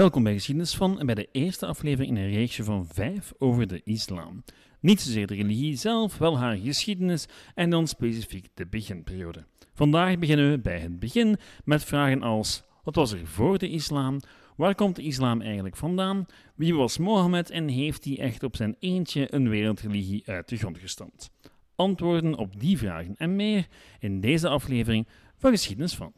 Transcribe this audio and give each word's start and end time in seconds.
Welkom 0.00 0.22
bij 0.22 0.32
Geschiedenis 0.32 0.74
van 0.74 1.00
en 1.00 1.06
bij 1.06 1.14
de 1.14 1.28
eerste 1.32 1.66
aflevering 1.66 2.16
in 2.16 2.22
een 2.22 2.30
reeksje 2.30 2.64
van 2.64 2.86
vijf 2.86 3.32
over 3.38 3.66
de 3.66 3.80
islam. 3.84 4.44
Niet 4.80 5.00
zozeer 5.00 5.26
de 5.26 5.34
religie 5.34 5.76
zelf, 5.76 6.18
wel 6.18 6.38
haar 6.38 6.56
geschiedenis 6.56 7.26
en 7.54 7.70
dan 7.70 7.86
specifiek 7.86 8.48
de 8.54 8.66
beginperiode. 8.66 9.44
Vandaag 9.74 10.18
beginnen 10.18 10.50
we 10.50 10.58
bij 10.58 10.78
het 10.78 10.98
begin 10.98 11.36
met 11.64 11.84
vragen 11.84 12.22
als: 12.22 12.62
wat 12.82 12.94
was 12.94 13.12
er 13.12 13.26
voor 13.26 13.58
de 13.58 13.68
islam? 13.68 14.20
Waar 14.56 14.74
komt 14.74 14.96
de 14.96 15.02
islam 15.02 15.40
eigenlijk 15.40 15.76
vandaan? 15.76 16.26
Wie 16.54 16.74
was 16.74 16.98
Mohammed 16.98 17.50
en 17.50 17.68
heeft 17.68 18.04
hij 18.04 18.18
echt 18.18 18.42
op 18.42 18.56
zijn 18.56 18.76
eentje 18.78 19.34
een 19.34 19.48
wereldreligie 19.48 20.22
uit 20.26 20.48
de 20.48 20.56
grond 20.56 20.78
gestampt? 20.78 21.30
Antwoorden 21.74 22.36
op 22.36 22.60
die 22.60 22.78
vragen 22.78 23.16
en 23.16 23.36
meer 23.36 23.66
in 23.98 24.20
deze 24.20 24.48
aflevering 24.48 25.06
van 25.36 25.50
Geschiedenis 25.50 25.94
van. 25.94 26.12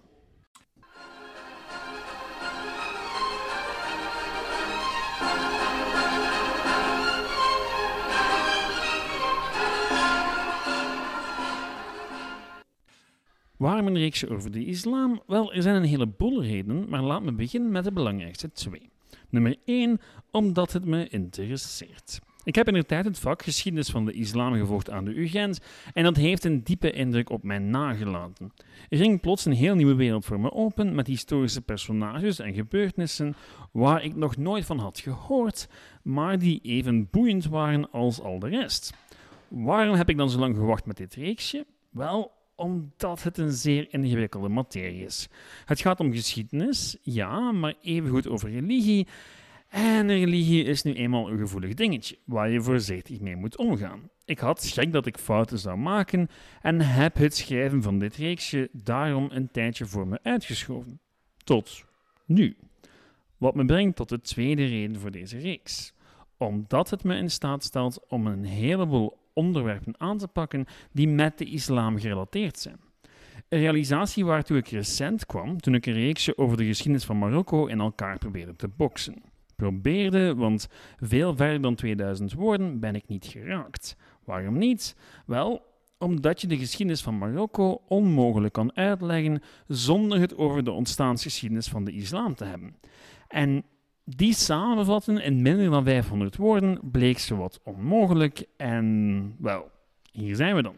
Waarom 13.62 13.86
een 13.86 13.98
reeksje 13.98 14.30
over 14.30 14.50
de 14.50 14.64
islam? 14.64 15.22
Wel, 15.26 15.52
er 15.52 15.62
zijn 15.62 15.76
een 15.76 15.88
heleboel 15.88 16.42
redenen, 16.42 16.88
maar 16.88 17.02
laat 17.02 17.22
me 17.22 17.32
beginnen 17.32 17.70
met 17.70 17.84
de 17.84 17.92
belangrijkste 17.92 18.52
twee. 18.52 18.90
Nummer 19.28 19.56
1, 19.64 20.00
omdat 20.30 20.72
het 20.72 20.84
me 20.84 21.08
interesseert. 21.08 22.20
Ik 22.44 22.54
heb 22.54 22.68
in 22.68 22.86
tijd 22.86 23.04
het 23.04 23.18
vak 23.18 23.42
geschiedenis 23.42 23.88
van 23.90 24.04
de 24.04 24.12
islam 24.12 24.54
gevolgd 24.54 24.90
aan 24.90 25.04
de 25.04 25.14
UGent 25.14 25.60
en 25.92 26.04
dat 26.04 26.16
heeft 26.16 26.44
een 26.44 26.62
diepe 26.62 26.90
indruk 26.90 27.30
op 27.30 27.42
mij 27.42 27.58
nagelaten. 27.58 28.52
Er 28.88 28.98
ging 28.98 29.20
plots 29.20 29.44
een 29.44 29.52
heel 29.52 29.74
nieuwe 29.74 29.94
wereld 29.94 30.24
voor 30.24 30.40
me 30.40 30.52
open 30.52 30.94
met 30.94 31.06
historische 31.06 31.60
personages 31.60 32.38
en 32.38 32.54
gebeurtenissen 32.54 33.34
waar 33.72 34.04
ik 34.04 34.16
nog 34.16 34.36
nooit 34.36 34.64
van 34.64 34.78
had 34.78 35.00
gehoord, 35.00 35.68
maar 36.02 36.38
die 36.38 36.60
even 36.62 37.08
boeiend 37.10 37.44
waren 37.44 37.90
als 37.90 38.20
al 38.20 38.38
de 38.38 38.48
rest. 38.48 38.92
Waarom 39.48 39.96
heb 39.96 40.08
ik 40.08 40.16
dan 40.16 40.30
zo 40.30 40.38
lang 40.38 40.56
gewacht 40.56 40.86
met 40.86 40.96
dit 40.96 41.14
reeksje? 41.14 41.66
Wel, 41.90 42.41
omdat 42.54 43.22
het 43.22 43.38
een 43.38 43.52
zeer 43.52 43.86
ingewikkelde 43.90 44.48
materie 44.48 45.04
is. 45.04 45.28
Het 45.64 45.80
gaat 45.80 46.00
om 46.00 46.12
geschiedenis, 46.12 46.96
ja, 47.02 47.52
maar 47.52 47.74
evengoed 47.80 48.28
over 48.28 48.50
religie. 48.50 49.06
En 49.68 50.06
religie 50.06 50.64
is 50.64 50.82
nu 50.82 50.92
eenmaal 50.92 51.30
een 51.30 51.38
gevoelig 51.38 51.74
dingetje, 51.74 52.18
waar 52.24 52.50
je 52.50 52.62
voorzichtig 52.62 53.20
mee 53.20 53.36
moet 53.36 53.56
omgaan. 53.56 54.10
Ik 54.24 54.38
had 54.38 54.62
schrik 54.62 54.92
dat 54.92 55.06
ik 55.06 55.18
fouten 55.18 55.58
zou 55.58 55.78
maken 55.78 56.28
en 56.62 56.80
heb 56.80 57.16
het 57.16 57.36
schrijven 57.36 57.82
van 57.82 57.98
dit 57.98 58.16
reeksje 58.16 58.68
daarom 58.72 59.28
een 59.30 59.50
tijdje 59.50 59.86
voor 59.86 60.08
me 60.08 60.18
uitgeschoven. 60.22 61.00
Tot 61.44 61.84
nu. 62.26 62.56
Wat 63.36 63.54
me 63.54 63.64
brengt 63.64 63.96
tot 63.96 64.08
de 64.08 64.20
tweede 64.20 64.64
reden 64.64 65.00
voor 65.00 65.10
deze 65.10 65.38
reeks. 65.38 65.92
Omdat 66.36 66.90
het 66.90 67.04
me 67.04 67.16
in 67.16 67.30
staat 67.30 67.64
stelt 67.64 68.08
om 68.08 68.26
een 68.26 68.44
heleboel 68.44 69.18
onderwerpen 69.34 70.00
aan 70.00 70.18
te 70.18 70.28
pakken 70.28 70.66
die 70.92 71.08
met 71.08 71.38
de 71.38 71.44
islam 71.44 71.98
gerelateerd 71.98 72.58
zijn. 72.58 72.80
Een 73.48 73.58
realisatie 73.58 74.24
waartoe 74.24 74.56
ik 74.56 74.68
recent 74.68 75.26
kwam 75.26 75.60
toen 75.60 75.74
ik 75.74 75.86
een 75.86 75.92
reeksje 75.92 76.38
over 76.38 76.56
de 76.56 76.64
geschiedenis 76.64 77.04
van 77.04 77.18
Marokko 77.18 77.66
in 77.66 77.80
elkaar 77.80 78.18
probeerde 78.18 78.56
te 78.56 78.68
boksen. 78.68 79.22
Probeerde, 79.56 80.34
want 80.34 80.68
veel 80.96 81.36
verder 81.36 81.60
dan 81.60 81.74
2000 81.74 82.32
woorden 82.32 82.80
ben 82.80 82.94
ik 82.94 83.08
niet 83.08 83.26
geraakt. 83.26 83.96
Waarom 84.24 84.58
niet? 84.58 84.96
Wel, 85.26 85.62
omdat 85.98 86.40
je 86.40 86.46
de 86.46 86.58
geschiedenis 86.58 87.02
van 87.02 87.18
Marokko 87.18 87.82
onmogelijk 87.88 88.52
kan 88.52 88.76
uitleggen 88.76 89.42
zonder 89.66 90.20
het 90.20 90.36
over 90.36 90.64
de 90.64 90.70
ontstaansgeschiedenis 90.70 91.68
van 91.68 91.84
de 91.84 91.92
islam 91.92 92.34
te 92.34 92.44
hebben. 92.44 92.76
En 93.28 93.64
die 94.16 94.34
samenvatten 94.34 95.22
in 95.22 95.42
minder 95.42 95.70
dan 95.70 95.84
500 95.84 96.36
woorden 96.36 96.78
bleek 96.82 97.18
zowat 97.18 97.60
onmogelijk 97.64 98.46
en, 98.56 99.36
wel, 99.38 99.70
hier 100.12 100.36
zijn 100.36 100.54
we 100.54 100.62
dan. 100.62 100.76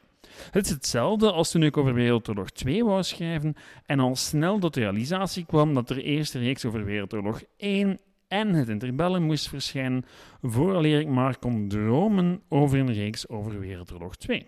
Het 0.51 0.65
is 0.65 0.71
hetzelfde 0.71 1.33
als 1.33 1.51
toen 1.51 1.63
ik 1.63 1.77
over 1.77 1.95
Wereldoorlog 1.95 2.51
2 2.51 2.85
wou 2.85 3.03
schrijven 3.03 3.55
en 3.87 4.01
al 4.01 4.17
snel 4.17 4.59
tot 4.59 4.75
de 4.75 4.81
realisatie 4.81 5.45
kwam 5.45 5.75
dat 5.75 5.91
er 5.91 5.99
eerst 5.99 6.35
reeks 6.35 6.65
over 6.65 6.85
Wereldoorlog 6.85 7.43
1 7.57 7.99
en 8.29 8.55
het 8.55 8.69
interbellum 8.69 9.23
moest 9.23 9.49
verschijnen 9.49 10.05
vooraleer 10.43 11.01
ik 11.01 11.09
maar 11.09 11.39
kon 11.39 11.69
dromen 11.69 12.43
over 12.49 12.79
een 12.79 12.93
reeks 12.93 13.29
over 13.29 13.61
Wereldoorlog 13.61 14.17
2. 14.17 14.47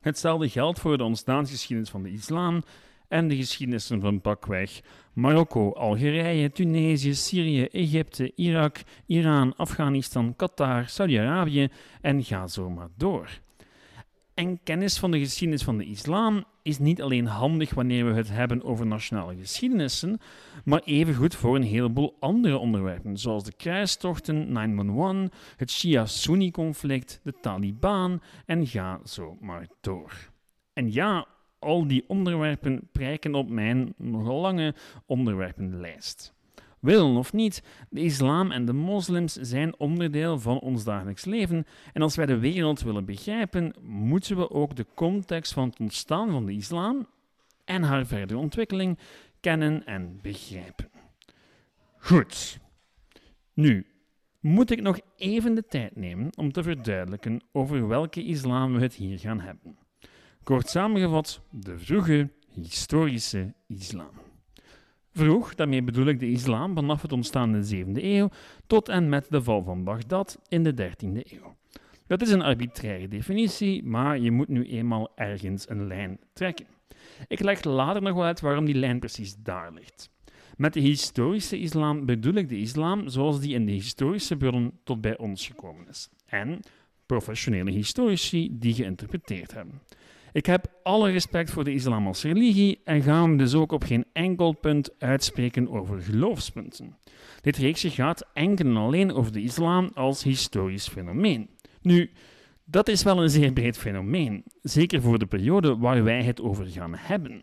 Hetzelfde 0.00 0.48
geldt 0.48 0.80
voor 0.80 0.98
de 0.98 1.04
ontstaansgeschiedenis 1.04 1.90
van 1.90 2.02
de 2.02 2.12
islam 2.12 2.62
en 3.08 3.28
de 3.28 3.36
geschiedenissen 3.36 4.00
van 4.00 4.20
pakweg 4.20 4.80
Marokko, 5.12 5.72
Algerije, 5.72 6.50
Tunesië, 6.50 7.14
Syrië, 7.14 7.64
Egypte, 7.64 8.32
Irak, 8.34 8.82
Iran, 9.06 9.56
Afghanistan, 9.56 10.36
Qatar, 10.36 10.88
Saudi-Arabië 10.88 11.68
en 12.00 12.24
ga 12.24 12.46
zo 12.46 12.70
maar 12.70 12.88
door. 12.96 13.28
En 14.34 14.62
kennis 14.62 14.98
van 14.98 15.10
de 15.10 15.18
geschiedenis 15.18 15.62
van 15.62 15.78
de 15.78 15.84
islam 15.84 16.44
is 16.62 16.78
niet 16.78 17.02
alleen 17.02 17.26
handig 17.26 17.74
wanneer 17.74 18.06
we 18.06 18.12
het 18.12 18.28
hebben 18.30 18.64
over 18.64 18.86
nationale 18.86 19.36
geschiedenissen, 19.36 20.18
maar 20.64 20.82
evengoed 20.84 21.34
voor 21.34 21.56
een 21.56 21.62
heleboel 21.62 22.16
andere 22.20 22.58
onderwerpen, 22.58 23.16
zoals 23.16 23.44
de 23.44 23.52
kruistochten, 23.56 24.52
911, 24.52 25.28
het 25.56 25.70
Shia-Sunni-conflict, 25.70 27.20
de 27.22 27.34
Taliban 27.40 28.22
en 28.46 28.66
ga 28.66 29.00
zo 29.04 29.36
maar 29.40 29.68
door. 29.80 30.12
En 30.72 30.92
ja, 30.92 31.26
al 31.58 31.86
die 31.86 32.04
onderwerpen 32.06 32.88
prijken 32.92 33.34
op 33.34 33.48
mijn 33.48 33.94
nogal 33.96 34.40
lange 34.40 34.74
onderwerpenlijst. 35.06 36.36
Willen 36.80 37.16
of 37.16 37.32
niet, 37.32 37.62
de 37.90 38.00
islam 38.00 38.50
en 38.50 38.64
de 38.64 38.72
moslims 38.72 39.32
zijn 39.32 39.78
onderdeel 39.78 40.38
van 40.38 40.58
ons 40.58 40.84
dagelijks 40.84 41.24
leven 41.24 41.66
en 41.92 42.02
als 42.02 42.16
wij 42.16 42.26
de 42.26 42.38
wereld 42.38 42.80
willen 42.80 43.04
begrijpen, 43.04 43.74
moeten 43.82 44.36
we 44.36 44.50
ook 44.50 44.76
de 44.76 44.86
context 44.94 45.52
van 45.52 45.68
het 45.68 45.78
ontstaan 45.78 46.30
van 46.30 46.46
de 46.46 46.52
islam 46.52 47.06
en 47.64 47.82
haar 47.82 48.06
verdere 48.06 48.38
ontwikkeling 48.38 48.98
kennen 49.40 49.86
en 49.86 50.18
begrijpen. 50.22 50.90
Goed. 51.98 52.58
Nu, 53.52 53.86
moet 54.40 54.70
ik 54.70 54.80
nog 54.80 55.00
even 55.16 55.54
de 55.54 55.66
tijd 55.66 55.96
nemen 55.96 56.30
om 56.36 56.52
te 56.52 56.62
verduidelijken 56.62 57.40
over 57.52 57.88
welke 57.88 58.24
islam 58.24 58.72
we 58.72 58.80
het 58.80 58.94
hier 58.94 59.18
gaan 59.18 59.40
hebben. 59.40 59.78
Kort 60.48 60.68
samengevat, 60.68 61.40
de 61.50 61.78
vroege 61.78 62.30
historische 62.54 63.54
islam. 63.66 64.10
Vroeg, 65.12 65.54
daarmee 65.54 65.82
bedoel 65.82 66.06
ik 66.06 66.20
de 66.20 66.30
islam 66.30 66.74
vanaf 66.74 67.02
het 67.02 67.12
ontstaan 67.12 67.54
in 67.54 67.62
de 67.62 68.00
7e 68.00 68.04
eeuw 68.04 68.28
tot 68.66 68.88
en 68.88 69.08
met 69.08 69.26
de 69.30 69.42
val 69.42 69.62
van 69.62 69.84
Bagdad 69.84 70.40
in 70.48 70.62
de 70.62 70.72
13e 70.72 71.32
eeuw. 71.32 71.56
Dat 72.06 72.22
is 72.22 72.30
een 72.30 72.42
arbitraire 72.42 73.08
definitie, 73.08 73.84
maar 73.84 74.18
je 74.18 74.30
moet 74.30 74.48
nu 74.48 74.64
eenmaal 74.64 75.12
ergens 75.14 75.68
een 75.68 75.86
lijn 75.86 76.18
trekken. 76.32 76.66
Ik 77.26 77.40
leg 77.40 77.64
later 77.64 78.02
nog 78.02 78.14
wel 78.14 78.24
uit 78.24 78.40
waarom 78.40 78.64
die 78.64 78.74
lijn 78.74 78.98
precies 78.98 79.36
daar 79.36 79.72
ligt. 79.72 80.10
Met 80.56 80.72
de 80.72 80.80
historische 80.80 81.58
islam 81.58 82.06
bedoel 82.06 82.34
ik 82.34 82.48
de 82.48 82.58
islam 82.58 83.08
zoals 83.08 83.40
die 83.40 83.54
in 83.54 83.66
de 83.66 83.72
historische 83.72 84.36
bronnen 84.36 84.78
tot 84.84 85.00
bij 85.00 85.18
ons 85.18 85.46
gekomen 85.46 85.88
is. 85.88 86.08
En 86.26 86.60
professionele 87.06 87.70
historici 87.70 88.48
die 88.52 88.74
geïnterpreteerd 88.74 89.54
hebben. 89.54 89.80
Ik 90.32 90.46
heb 90.46 90.66
alle 90.82 91.10
respect 91.10 91.50
voor 91.50 91.64
de 91.64 91.72
islam 91.72 92.06
als 92.06 92.22
religie 92.22 92.80
en 92.84 93.02
ga 93.02 93.22
hem 93.22 93.36
dus 93.36 93.54
ook 93.54 93.72
op 93.72 93.84
geen 93.84 94.04
enkel 94.12 94.52
punt 94.52 94.90
uitspreken 94.98 95.70
over 95.70 96.02
geloofspunten. 96.02 96.96
Dit 97.40 97.56
reeksje 97.56 97.90
gaat 97.90 98.26
enkel 98.32 98.66
en 98.66 98.76
alleen 98.76 99.12
over 99.12 99.32
de 99.32 99.42
islam 99.42 99.90
als 99.94 100.22
historisch 100.22 100.88
fenomeen. 100.88 101.48
Nu, 101.82 102.10
dat 102.64 102.88
is 102.88 103.02
wel 103.02 103.22
een 103.22 103.30
zeer 103.30 103.52
breed 103.52 103.78
fenomeen, 103.78 104.44
zeker 104.62 105.02
voor 105.02 105.18
de 105.18 105.26
periode 105.26 105.76
waar 105.76 106.04
wij 106.04 106.22
het 106.22 106.40
over 106.40 106.66
gaan 106.66 106.94
hebben. 106.94 107.42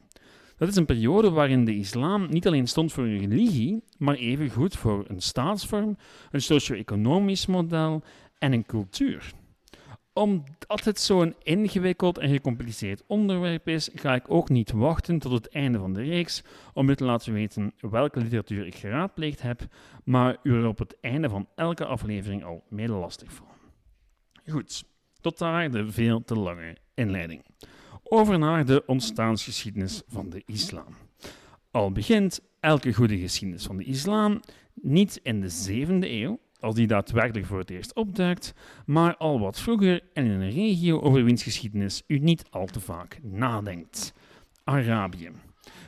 Dat 0.58 0.68
is 0.68 0.76
een 0.76 0.86
periode 0.86 1.30
waarin 1.30 1.66
de 1.66 1.76
islam 1.76 2.28
niet 2.30 2.48
alleen 2.48 2.68
stond 2.68 2.94
voor 2.94 3.04
een 3.04 3.20
religie, 3.20 3.84
maar 3.98 4.16
evengoed 4.16 4.76
voor 4.76 5.06
een 5.08 5.22
staatsvorm, 5.22 5.98
een 6.32 6.42
socio-economisch 6.42 7.46
model 7.46 8.04
en 8.38 8.54
een 8.54 8.66
cultuur 8.66 9.34
omdat 10.16 10.84
het 10.84 11.00
zo'n 11.00 11.36
ingewikkeld 11.44 12.18
en 12.18 12.30
gecompliceerd 12.30 13.04
onderwerp 13.08 13.68
is, 13.68 13.90
ga 13.94 14.16
ik 14.16 14.32
ook 14.32 14.50
niet 14.50 14.72
wachten 14.72 15.20
tot 15.20 15.32
het 15.32 15.50
einde 15.50 15.80
van 15.80 15.94
de 15.94 16.02
reeks 16.02 16.44
om 16.74 16.90
u 16.90 16.96
te 16.96 17.04
laten 17.04 17.34
weten 17.34 17.74
welke 17.80 18.20
literatuur 18.20 18.66
ik 18.66 18.76
geraadpleegd 18.76 19.42
heb, 19.42 19.68
maar 20.04 20.38
u 20.44 20.54
er 20.54 20.68
op 20.68 20.78
het 20.78 20.98
einde 21.02 21.30
van 21.30 21.48
elke 21.56 21.86
aflevering 21.86 22.44
al 22.44 22.64
mede 22.70 22.94
lastig 22.94 23.34
van. 23.34 23.46
Goed, 24.50 24.84
tot 25.22 25.38
daar 25.38 25.72
de 25.72 25.92
veel 25.92 26.24
te 26.24 26.36
lange 26.36 26.78
inleiding. 26.94 27.46
Over 28.04 28.40
naar 28.40 28.66
de 28.66 28.84
ontstaansgeschiedenis 28.86 30.02
van 30.08 30.30
de 30.30 30.44
islam. 30.46 30.96
Al 31.72 31.92
begint 31.92 32.42
elke 32.60 32.94
goede 32.94 33.18
geschiedenis 33.18 33.66
van 33.66 33.78
de 33.78 33.84
islam 33.84 34.40
niet 34.74 35.20
in 35.24 35.42
de 35.42 35.52
7e 35.70 36.10
eeuw, 36.10 36.40
als 36.66 36.76
die 36.76 36.88
daadwerkelijk 36.88 37.46
voor 37.46 37.60
het 37.60 37.70
eerst 37.70 37.96
opduikt, 37.96 38.54
maar 38.86 39.18
al 39.18 39.40
wat 39.40 39.60
vroeger 39.60 40.02
en 40.14 40.26
in 40.26 40.32
een 40.32 40.52
regio 40.52 41.02
over 41.02 41.24
wiens 41.24 41.44
geschiedenis 41.44 42.04
u 42.08 42.20
niet 42.20 42.46
al 42.50 42.66
te 42.66 42.80
vaak 42.80 43.20
nadenkt. 43.22 44.14
Arabië. 44.64 45.32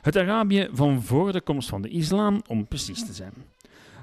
Het 0.02 0.16
Arabië 0.16 0.68
van 0.72 1.02
voor 1.02 1.32
de 1.32 1.40
komst 1.40 1.68
van 1.68 1.82
de 1.82 1.88
islam, 1.88 2.42
om 2.46 2.66
precies 2.66 3.06
te 3.06 3.12
zijn. 3.12 3.32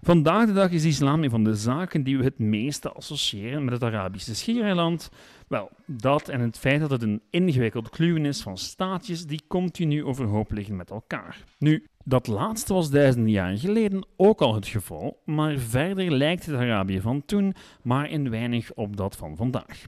Vandaag 0.05 0.45
de 0.45 0.53
dag 0.53 0.71
is 0.71 0.83
islam 0.83 1.23
een 1.23 1.29
van 1.29 1.43
de 1.43 1.55
zaken 1.55 2.03
die 2.03 2.17
we 2.17 2.23
het 2.23 2.39
meeste 2.39 2.91
associëren 2.91 3.63
met 3.63 3.73
het 3.73 3.83
Arabische 3.83 4.35
schiereiland. 4.35 5.09
Wel, 5.47 5.69
dat 5.85 6.29
en 6.29 6.39
het 6.39 6.57
feit 6.57 6.79
dat 6.79 6.89
het 6.89 7.01
een 7.01 7.21
ingewikkeld 7.29 7.89
kluwen 7.89 8.25
is 8.25 8.41
van 8.41 8.57
staatjes 8.57 9.25
die 9.25 9.41
continu 9.47 10.03
overhoop 10.03 10.51
liggen 10.51 10.75
met 10.75 10.89
elkaar. 10.89 11.43
Nu, 11.59 11.87
dat 12.03 12.27
laatste 12.27 12.73
was 12.73 12.89
duizenden 12.89 13.31
jaren 13.31 13.57
geleden 13.57 14.07
ook 14.17 14.41
al 14.41 14.55
het 14.55 14.67
geval, 14.67 15.21
maar 15.23 15.57
verder 15.57 16.11
lijkt 16.11 16.45
het 16.45 16.55
Arabië 16.55 17.01
van 17.01 17.25
toen 17.25 17.53
maar 17.81 18.09
in 18.09 18.29
weinig 18.29 18.73
op 18.73 18.97
dat 18.97 19.15
van 19.15 19.35
vandaag. 19.35 19.81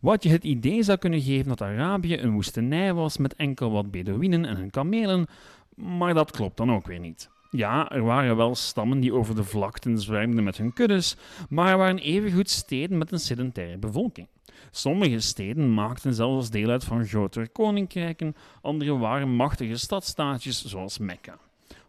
Wat 0.00 0.22
je 0.22 0.28
het 0.28 0.44
idee 0.44 0.82
zou 0.82 0.98
kunnen 0.98 1.20
geven 1.20 1.48
dat 1.48 1.62
Arabië 1.62 2.18
een 2.18 2.32
woestenij 2.32 2.94
was 2.94 3.16
met 3.16 3.36
enkel 3.36 3.70
wat 3.70 3.90
Bedouinen 3.90 4.44
en 4.44 4.56
hun 4.56 4.70
kamelen, 4.70 5.26
maar 5.74 6.14
dat 6.14 6.30
klopt 6.30 6.56
dan 6.56 6.72
ook 6.72 6.86
weer 6.86 7.00
niet. 7.00 7.30
Ja, 7.50 7.90
er 7.90 8.02
waren 8.02 8.36
wel 8.36 8.54
stammen 8.54 9.00
die 9.00 9.12
over 9.12 9.34
de 9.34 9.44
vlakten 9.44 9.98
zwermden 9.98 10.44
met 10.44 10.56
hun 10.56 10.72
kuddes, 10.72 11.16
maar 11.48 11.70
er 11.70 11.76
waren 11.76 11.98
evengoed 11.98 12.50
steden 12.50 12.98
met 12.98 13.12
een 13.12 13.18
sedentaire 13.18 13.78
bevolking. 13.78 14.28
Sommige 14.70 15.20
steden 15.20 15.74
maakten 15.74 16.14
zelfs 16.14 16.50
deel 16.50 16.70
uit 16.70 16.84
van 16.84 17.06
grotere 17.06 17.48
koninkrijken, 17.48 18.36
andere 18.62 18.96
waren 18.96 19.36
machtige 19.36 19.76
stadstaatjes 19.76 20.64
zoals 20.64 20.98
Mekka. 20.98 21.38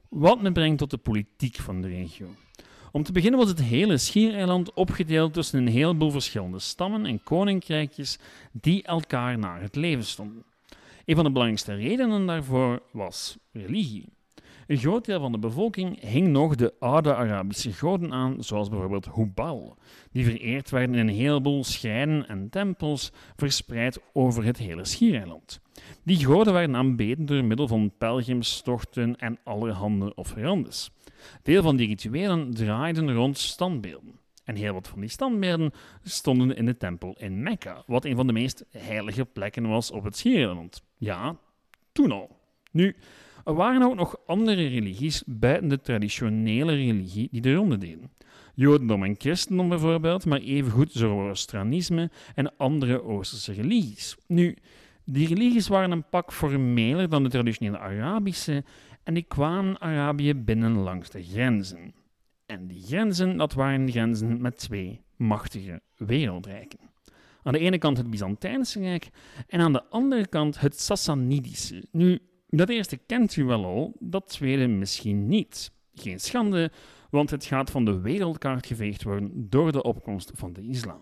Wat 0.09 0.41
me 0.41 0.51
brengt 0.51 0.77
tot 0.77 0.91
de 0.91 0.97
politiek 0.97 1.55
van 1.55 1.81
de 1.81 1.87
regio. 1.87 2.27
Om 2.91 3.03
te 3.03 3.11
beginnen 3.11 3.39
was 3.39 3.49
het 3.49 3.61
hele 3.61 3.97
schiereiland 3.97 4.73
opgedeeld 4.73 5.33
tussen 5.33 5.59
een 5.59 5.67
heleboel 5.67 6.11
verschillende 6.11 6.59
stammen 6.59 7.05
en 7.05 7.23
koninkrijkjes 7.23 8.19
die 8.51 8.83
elkaar 8.83 9.37
naar 9.37 9.61
het 9.61 9.75
leven 9.75 10.05
stonden. 10.05 10.43
Een 11.05 11.15
van 11.15 11.23
de 11.23 11.31
belangrijkste 11.31 11.73
redenen 11.73 12.25
daarvoor 12.25 12.81
was 12.91 13.37
religie. 13.51 14.18
Een 14.69 14.77
groot 14.77 15.05
deel 15.05 15.19
van 15.19 15.31
de 15.31 15.39
bevolking 15.39 16.01
hing 16.01 16.27
nog 16.27 16.55
de 16.55 16.73
oude 16.79 17.15
Arabische 17.15 17.73
goden 17.73 18.13
aan, 18.13 18.43
zoals 18.43 18.69
bijvoorbeeld 18.69 19.13
Hubal, 19.15 19.77
die 20.11 20.25
vereerd 20.25 20.69
werden 20.69 20.95
in 20.95 21.07
een 21.07 21.15
heleboel 21.15 21.63
schrijnen 21.63 22.27
en 22.27 22.49
tempels 22.49 23.11
verspreid 23.35 23.99
over 24.13 24.43
het 24.43 24.57
hele 24.57 24.85
schiereiland. 24.85 25.61
Die 26.03 26.25
goden 26.25 26.53
werden 26.53 26.75
aanbeden 26.75 27.25
door 27.25 27.43
middel 27.43 27.67
van 27.67 27.91
pelgrimstochten 27.97 29.15
en 29.15 29.39
allerhande 29.43 30.15
offerandes. 30.15 30.91
Veel 31.43 31.61
van 31.61 31.75
die 31.75 31.87
rituelen 31.87 32.53
draaiden 32.53 33.13
rond 33.13 33.37
standbeelden. 33.37 34.19
En 34.43 34.55
heel 34.55 34.73
wat 34.73 34.87
van 34.87 34.99
die 34.99 35.09
standbeelden 35.09 35.71
stonden 36.03 36.55
in 36.55 36.65
de 36.65 36.77
tempel 36.77 37.15
in 37.17 37.43
Mekka, 37.43 37.83
wat 37.85 38.05
een 38.05 38.15
van 38.15 38.27
de 38.27 38.33
meest 38.33 38.65
heilige 38.69 39.25
plekken 39.25 39.67
was 39.67 39.91
op 39.91 40.03
het 40.03 40.17
schiereiland. 40.17 40.83
Ja, 40.97 41.37
toen 41.91 42.11
al. 42.11 42.37
Nu, 42.71 42.95
er 43.43 43.53
waren 43.53 43.81
ook 43.81 43.95
nog 43.95 44.17
andere 44.25 44.67
religies 44.67 45.23
buiten 45.25 45.69
de 45.69 45.81
traditionele 45.81 46.75
religie 46.75 47.27
die 47.31 47.41
de 47.41 47.53
ronde 47.53 47.77
deden. 47.77 48.11
Jodendom 48.53 49.03
en 49.03 49.15
christendom 49.17 49.69
bijvoorbeeld, 49.69 50.25
maar 50.25 50.39
evengoed 50.39 50.91
Zoroastrianisme 50.91 52.11
en 52.35 52.57
andere 52.57 53.03
Oosterse 53.03 53.53
religies. 53.53 54.17
Nu, 54.27 54.57
die 55.05 55.27
religies 55.27 55.67
waren 55.67 55.91
een 55.91 56.09
pak 56.09 56.33
formeler 56.33 57.09
dan 57.09 57.23
de 57.23 57.29
traditionele 57.29 57.79
Arabische 57.79 58.63
en 59.03 59.13
die 59.13 59.23
kwamen 59.23 59.79
Arabië 59.79 60.33
binnen 60.33 60.77
langs 60.77 61.09
de 61.09 61.23
grenzen. 61.23 61.93
En 62.45 62.67
die 62.67 62.81
grenzen, 62.81 63.37
dat 63.37 63.53
waren 63.53 63.91
grenzen 63.91 64.41
met 64.41 64.57
twee 64.57 65.01
machtige 65.15 65.81
wereldrijken. 65.95 66.79
Aan 67.43 67.53
de 67.53 67.59
ene 67.59 67.77
kant 67.77 67.97
het 67.97 68.09
Byzantijnse 68.09 68.79
Rijk 68.79 69.09
en 69.47 69.59
aan 69.59 69.73
de 69.73 69.83
andere 69.83 70.27
kant 70.27 70.59
het 70.59 70.79
Sassanidische. 70.79 71.83
Nu, 71.91 72.19
dat 72.49 72.69
eerste 72.69 72.97
kent 72.97 73.35
u 73.35 73.43
wel 73.43 73.65
al, 73.65 73.95
dat 73.99 74.27
tweede 74.27 74.67
misschien 74.67 75.27
niet. 75.27 75.71
Geen 75.93 76.19
schande, 76.19 76.71
want 77.09 77.29
het 77.29 77.45
gaat 77.45 77.71
van 77.71 77.85
de 77.85 77.99
wereldkaart 77.99 78.65
geveegd 78.65 79.03
worden 79.03 79.31
door 79.49 79.71
de 79.71 79.83
opkomst 79.83 80.31
van 80.35 80.53
de 80.53 80.61
islam. 80.61 81.01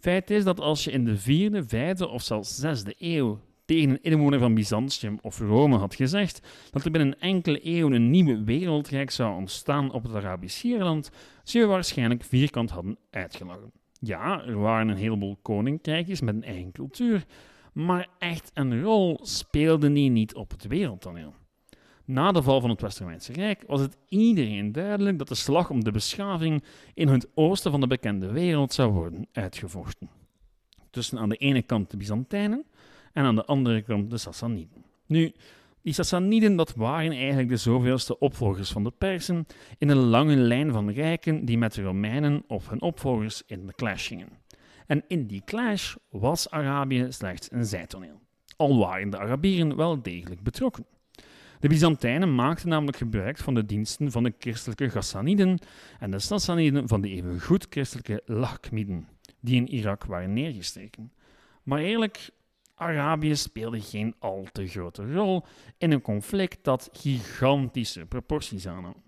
Feit 0.00 0.30
is 0.30 0.44
dat 0.44 0.60
als 0.60 0.84
je 0.84 0.90
in 0.90 1.04
de 1.04 1.16
vierde, 1.16 1.68
vijfde 1.68 2.08
of 2.08 2.22
zelfs 2.22 2.56
zesde 2.56 2.94
eeuw 2.98 3.40
tegen 3.64 3.90
een 3.90 4.02
inwoner 4.02 4.38
van 4.38 4.54
Byzantium 4.54 5.18
of 5.22 5.38
Rome 5.38 5.76
had 5.76 5.94
gezegd 5.94 6.40
dat 6.70 6.84
er 6.84 6.90
binnen 6.90 7.20
enkele 7.20 7.60
eeuwen 7.60 7.92
een 7.92 8.10
nieuwe 8.10 8.44
wereldrijk 8.44 9.10
zou 9.10 9.36
ontstaan 9.36 9.92
op 9.92 10.02
het 10.02 10.14
Arabisch 10.14 10.56
Schiereiland, 10.56 11.10
zou 11.42 11.64
je 11.64 11.70
waarschijnlijk 11.70 12.24
vierkant 12.24 12.70
hadden 12.70 12.98
uitgelachen. 13.10 13.72
Ja, 14.00 14.44
er 14.44 14.58
waren 14.58 14.88
een 14.88 14.96
heleboel 14.96 15.38
koninkrijkjes 15.42 16.20
met 16.20 16.34
een 16.34 16.44
eigen 16.44 16.72
cultuur, 16.72 17.24
maar 17.72 18.08
echt 18.18 18.50
een 18.54 18.82
rol 18.82 19.18
speelden 19.22 19.92
die 19.92 20.10
niet 20.10 20.34
op 20.34 20.50
het 20.50 20.66
wereldtoneel. 20.66 21.34
Na 22.04 22.32
de 22.32 22.42
val 22.42 22.60
van 22.60 22.70
het 22.70 22.80
West-Romeinse 22.80 23.32
Rijk 23.32 23.64
was 23.66 23.80
het 23.80 23.96
iedereen 24.08 24.72
duidelijk 24.72 25.18
dat 25.18 25.28
de 25.28 25.34
slag 25.34 25.70
om 25.70 25.84
de 25.84 25.90
beschaving 25.90 26.64
in 26.94 27.08
het 27.08 27.28
oosten 27.34 27.70
van 27.70 27.80
de 27.80 27.86
bekende 27.86 28.32
wereld 28.32 28.72
zou 28.72 28.92
worden 28.92 29.26
uitgevochten. 29.32 30.08
Tussen 30.90 31.18
aan 31.18 31.28
de 31.28 31.36
ene 31.36 31.62
kant 31.62 31.90
de 31.90 31.96
Byzantijnen 31.96 32.64
en 33.12 33.24
aan 33.24 33.34
de 33.34 33.44
andere 33.44 33.82
kant 33.82 34.10
de 34.10 34.18
Sassaniden. 34.18 34.84
Nu, 35.06 35.32
die 35.82 35.92
Sassaniden 35.92 36.56
dat 36.56 36.74
waren 36.74 37.12
eigenlijk 37.12 37.48
de 37.48 37.56
zoveelste 37.56 38.18
opvolgers 38.18 38.70
van 38.70 38.84
de 38.84 38.92
Persen 38.98 39.46
in 39.78 39.88
een 39.88 39.96
lange 39.96 40.36
lijn 40.36 40.72
van 40.72 40.90
rijken 40.90 41.44
die 41.44 41.58
met 41.58 41.74
de 41.74 41.82
Romeinen 41.82 42.44
of 42.46 42.68
hun 42.68 42.82
opvolgers 42.82 43.42
in 43.46 43.66
de 43.66 43.72
clash 43.72 44.08
gingen. 44.08 44.28
En 44.88 45.04
in 45.08 45.26
die 45.26 45.42
clash 45.44 45.94
was 46.10 46.50
Arabië 46.50 47.06
slechts 47.08 47.52
een 47.52 47.64
zijtoneel. 47.64 48.20
Al 48.56 48.78
waren 48.78 49.10
de 49.10 49.18
Arabieren 49.18 49.76
wel 49.76 50.02
degelijk 50.02 50.42
betrokken. 50.42 50.86
De 51.60 51.68
Byzantijnen 51.68 52.34
maakten 52.34 52.68
namelijk 52.68 52.96
gebruik 52.96 53.38
van 53.38 53.54
de 53.54 53.66
diensten 53.66 54.10
van 54.10 54.22
de 54.22 54.34
christelijke 54.38 54.88
Ghassaniden 54.88 55.58
en 55.98 56.10
de 56.10 56.18
Sassaniden 56.18 56.88
van 56.88 57.00
de 57.00 57.08
evengoed 57.08 57.66
christelijke 57.70 58.22
Lachmiden, 58.26 59.08
die 59.40 59.56
in 59.56 59.68
Irak 59.68 60.04
waren 60.04 60.32
neergestreken. 60.32 61.12
Maar 61.62 61.80
eerlijk, 61.80 62.30
Arabië 62.74 63.36
speelde 63.36 63.80
geen 63.80 64.14
al 64.18 64.46
te 64.52 64.66
grote 64.66 65.12
rol 65.12 65.44
in 65.78 65.92
een 65.92 66.02
conflict 66.02 66.64
dat 66.64 66.88
gigantische 66.92 68.06
proporties 68.06 68.66
aannam. 68.66 69.02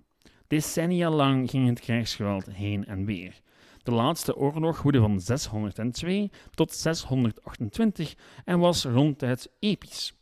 Decennia 0.46 1.10
lang 1.10 1.50
ging 1.50 1.68
het 1.68 1.80
krijgsgeweld 1.80 2.46
heen 2.52 2.86
en 2.86 3.04
weer. 3.04 3.40
De 3.82 3.90
laatste 3.90 4.36
oorlog 4.36 4.82
woedde 4.82 5.00
van 5.00 5.20
602 5.20 6.30
tot 6.50 6.74
628 6.74 8.14
en 8.44 8.58
was 8.58 8.84
ronduit 8.84 9.50
episch. 9.58 10.14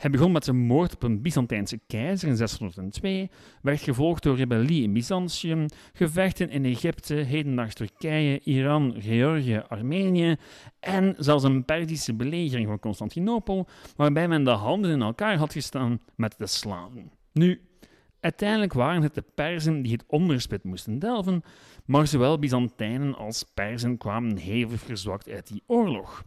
Hij 0.00 0.10
begon 0.10 0.32
met 0.32 0.44
zijn 0.44 0.56
moord 0.56 0.94
op 0.94 1.02
een 1.02 1.22
Byzantijnse 1.22 1.80
keizer 1.86 2.28
in 2.28 2.36
602, 2.36 3.30
werd 3.62 3.80
gevolgd 3.80 4.22
door 4.22 4.36
rebellie 4.36 4.82
in 4.82 4.92
Byzantium, 4.92 5.66
gevechten 5.92 6.50
in 6.50 6.64
Egypte, 6.64 7.14
hedendaags 7.14 7.74
Turkije, 7.74 8.40
Iran, 8.44 8.94
Georgië, 8.98 9.62
Armenië 9.68 10.36
en 10.80 11.14
zelfs 11.18 11.44
een 11.44 11.64
Perzische 11.64 12.14
belegering 12.14 12.68
van 12.68 12.78
Constantinopel, 12.78 13.68
waarbij 13.96 14.28
men 14.28 14.44
de 14.44 14.50
handen 14.50 14.90
in 14.90 15.02
elkaar 15.02 15.36
had 15.36 15.52
gestaan 15.52 16.00
met 16.16 16.34
de 16.38 16.46
slaven. 16.46 17.12
Nu, 17.32 17.60
uiteindelijk 18.20 18.72
waren 18.72 19.02
het 19.02 19.14
de 19.14 19.24
Perzen 19.34 19.82
die 19.82 19.92
het 19.92 20.04
onderspit 20.06 20.64
moesten 20.64 20.98
delven, 20.98 21.42
maar 21.84 22.06
zowel 22.06 22.38
Byzantijnen 22.38 23.14
als 23.14 23.44
Perzen 23.54 23.96
kwamen 23.96 24.36
hevig 24.36 24.80
verzwakt 24.80 25.28
uit 25.28 25.46
die 25.46 25.62
oorlog. 25.66 26.24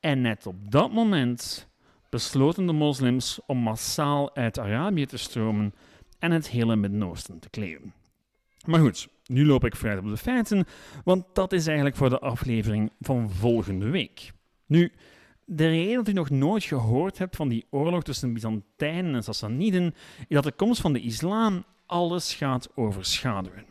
En 0.00 0.20
net 0.20 0.46
op 0.46 0.70
dat 0.70 0.92
moment 0.92 1.68
besloten 2.10 2.66
de 2.66 2.72
moslims 2.72 3.40
om 3.46 3.58
massaal 3.58 4.36
uit 4.36 4.58
Arabië 4.58 5.06
te 5.06 5.16
stromen 5.16 5.74
en 6.18 6.30
het 6.30 6.48
hele 6.48 6.76
Midden-Oosten 6.76 7.38
te 7.38 7.50
kleden. 7.50 7.94
Maar 8.64 8.80
goed, 8.80 9.08
nu 9.26 9.46
loop 9.46 9.64
ik 9.64 9.76
verder 9.76 10.04
op 10.04 10.10
de 10.10 10.16
feiten, 10.16 10.64
want 11.04 11.24
dat 11.32 11.52
is 11.52 11.66
eigenlijk 11.66 11.96
voor 11.96 12.10
de 12.10 12.18
aflevering 12.18 12.92
van 13.00 13.30
volgende 13.30 13.88
week. 13.88 14.32
Nu, 14.66 14.92
de 15.46 15.68
reden 15.68 15.94
dat 15.94 16.08
u 16.08 16.12
nog 16.12 16.30
nooit 16.30 16.64
gehoord 16.64 17.18
hebt 17.18 17.36
van 17.36 17.48
die 17.48 17.66
oorlog 17.70 18.02
tussen 18.02 18.32
Byzantijnen 18.32 19.14
en 19.14 19.22
Sassaniden, 19.22 19.94
is 20.18 20.34
dat 20.34 20.44
de 20.44 20.52
komst 20.52 20.80
van 20.80 20.92
de 20.92 21.00
islam 21.00 21.64
alles 21.86 22.34
gaat 22.34 22.68
overschaduwen. 22.74 23.66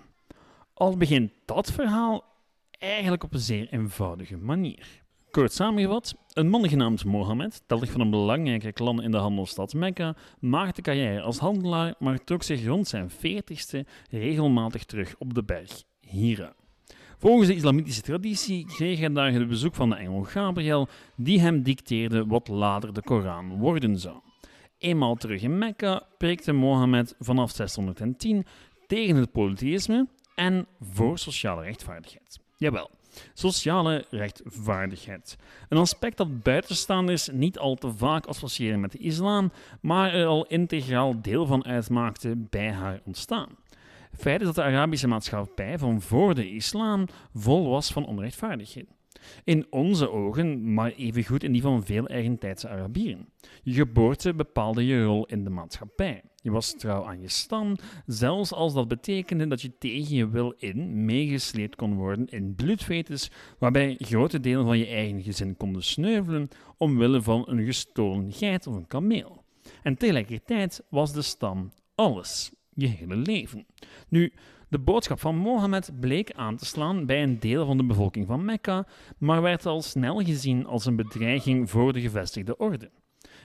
Al 0.74 0.98
begint 0.98 1.32
dat 1.46 1.72
verhaal 1.72 2.24
eigenlijk 2.72 3.24
op 3.24 3.34
een 3.34 3.40
zeer 3.40 3.68
eenvoudige 3.70 4.38
manier. 4.38 5.02
Kort 5.32 5.54
samengevat, 5.54 6.16
een 6.34 6.50
man 6.50 6.70
genaamd 6.70 7.06
Mohammed, 7.06 7.64
tellig 7.68 7.92
van 7.92 8.02
een 8.02 8.10
belangrijke 8.10 8.72
klan 8.72 9.02
in 9.02 9.12
de 9.12 9.18
handelsstad 9.18 9.74
Mekka, 9.74 10.16
maakte 10.40 10.82
carrière 10.82 11.22
als 11.22 11.38
handelaar, 11.38 11.96
maar 12.00 12.24
trok 12.24 12.44
zich 12.44 12.66
rond 12.66 12.88
zijn 12.88 13.10
veertigste 13.10 13.86
regelmatig 14.10 14.84
terug 14.84 15.16
op 15.18 15.34
de 15.34 15.44
berg 15.44 15.84
Hira. 16.00 16.54
Volgens 17.24 17.48
de 17.48 17.56
islamitische 17.56 18.02
traditie 18.02 18.66
kreeg 18.66 19.00
hij 19.00 19.10
daar 19.10 19.32
het 19.32 19.48
bezoek 19.48 19.76
van 19.76 19.90
de 19.90 19.96
engel 19.96 20.24
Gabriel, 20.24 20.88
die 21.16 21.40
hem 21.40 21.62
dicteerde 21.62 22.26
wat 22.26 22.48
later 22.48 22.94
de 22.94 23.02
Koran 23.02 23.58
worden 23.58 24.00
zou. 24.00 24.16
Eenmaal 24.78 25.16
terug 25.16 25.42
in 25.42 25.58
Mekka 25.58 26.08
preekte 26.18 26.52
Mohammed 26.52 27.16
vanaf 27.20 27.52
610 27.52 28.46
tegen 28.88 29.16
het 29.16 29.32
polytheïsme 29.32 30.08
en 30.36 30.68
voor 30.80 31.18
sociale 31.18 31.64
rechtvaardigheid. 31.64 32.40
Jawel, 32.58 32.90
Sociale 33.34 34.06
rechtvaardigheid. 34.10 35.38
Een 35.70 35.78
aspect 35.78 36.18
dat 36.18 36.44
buitenstaanders 36.44 37.30
niet 37.30 37.58
al 37.60 37.76
te 37.76 37.92
vaak 37.92 38.26
associëren 38.26 38.80
met 38.80 38.92
de 38.92 38.98
islam, 38.98 39.52
maar 39.82 40.14
er 40.14 40.26
al 40.26 40.46
integraal 40.46 41.22
deel 41.22 41.46
van 41.46 41.66
uitmaakte 41.66 42.36
bij 42.50 42.72
haar 42.72 43.02
ontstaan. 43.06 43.50
Feit 44.18 44.40
is 44.40 44.46
dat 44.46 44.56
de 44.56 44.64
Arabische 44.64 45.08
maatschappij 45.08 45.78
van 45.78 46.02
voor 46.02 46.36
de 46.36 46.50
islam 46.52 47.06
vol 47.34 47.70
was 47.70 47.92
van 47.92 48.06
onrechtvaardigheid. 48.06 48.88
In 49.44 49.66
onze 49.70 50.12
ogen, 50.12 50.74
maar 50.74 50.92
evengoed 50.92 51.44
in 51.44 51.52
die 51.52 51.62
van 51.62 51.86
veel 51.86 52.08
eigentijdse 52.08 52.70
Arabieren. 52.70 53.28
Je 53.64 53.74
geboorte 53.74 54.34
bepaalde 54.34 54.86
je 54.86 55.04
rol 55.04 55.26
in 55.26 55.44
de 55.44 55.50
maatschappij. 55.50 56.22
Je 56.36 56.52
was 56.52 56.74
trouw 56.74 57.06
aan 57.06 57.22
je 57.22 57.30
stam, 57.30 57.76
zelfs 58.06 58.54
als 58.54 58.74
dat 58.74 58.88
betekende 58.88 59.48
dat 59.48 59.62
je 59.62 59.78
tegen 59.78 60.16
je 60.16 60.30
wil 60.30 60.54
in 60.58 61.06
meegesleept 61.06 61.76
kon 61.76 61.96
worden 61.96 62.28
in 62.28 62.56
bloedvetes, 62.56 63.32
waarbij 63.60 63.96
grote 64.00 64.40
delen 64.40 64.66
van 64.66 64.78
je 64.78 64.88
eigen 64.88 65.22
gezin 65.22 65.58
konden 65.58 65.84
sneuvelen 65.84 66.50
omwille 66.78 67.22
van 67.22 67.44
een 67.48 67.66
gestolen 67.66 68.32
geit 68.32 68.68
of 68.68 68.76
een 68.76 68.88
kameel. 68.88 69.44
En 69.84 69.98
tegelijkertijd 69.98 70.84
was 70.90 71.14
de 71.14 71.22
stam 71.22 71.72
alles, 71.96 72.52
je 72.76 72.88
hele 72.88 73.16
leven. 73.16 73.66
Nu, 74.10 74.34
de 74.70 74.80
boodschap 74.80 75.20
van 75.20 75.36
Mohammed 75.36 75.92
bleek 76.00 76.32
aan 76.32 76.56
te 76.56 76.66
slaan 76.66 77.06
bij 77.06 77.24
een 77.24 77.40
deel 77.40 77.66
van 77.66 77.78
de 77.78 77.86
bevolking 77.86 78.28
van 78.28 78.46
Mekka, 78.46 78.88
maar 79.18 79.42
werd 79.42 79.66
al 79.66 79.82
snel 79.82 80.24
gezien 80.24 80.66
als 80.66 80.86
een 80.86 80.96
bedreiging 80.96 81.70
voor 81.70 81.94
de 81.94 82.02
gevestigde 82.02 82.58
orde. 82.58 82.92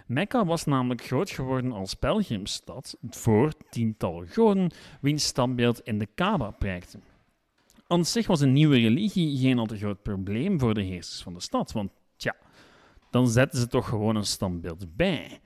Mekka 0.07 0.45
was 0.45 0.65
namelijk 0.65 1.03
groot 1.03 1.31
geworden 1.31 1.73
als 1.73 1.95
pelgrimstad 1.95 2.97
voor 3.11 3.53
tientallen 3.71 4.29
goden, 4.29 4.71
wiens 5.01 5.25
standbeeld 5.25 5.81
in 5.81 5.99
de 5.99 6.09
Kaaba 6.15 6.51
prijkte. 6.51 6.99
Aan 7.87 8.05
zich 8.05 8.27
was 8.27 8.41
een 8.41 8.53
nieuwe 8.53 8.79
religie 8.79 9.39
geen 9.39 9.59
al 9.59 9.67
te 9.67 9.77
groot 9.77 10.03
probleem 10.03 10.59
voor 10.59 10.75
de 10.75 10.83
heersers 10.83 11.23
van 11.23 11.35
de 11.35 11.41
stad, 11.41 11.73
want 11.73 11.91
tja, 12.17 12.37
dan 13.11 13.29
zetten 13.29 13.59
ze 13.59 13.67
toch 13.67 13.89
gewoon 13.89 14.17
een 14.17 14.25
standbeeld 14.25 14.97
bij. 14.97 15.41